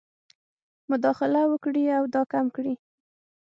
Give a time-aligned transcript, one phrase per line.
[0.89, 2.73] مداخله وکړي او دا کم کړي.